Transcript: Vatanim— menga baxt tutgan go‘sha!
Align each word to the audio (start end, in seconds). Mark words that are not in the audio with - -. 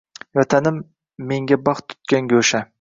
Vatanim— 0.39 0.79
menga 1.33 1.61
baxt 1.69 1.89
tutgan 1.95 2.35
go‘sha! 2.37 2.67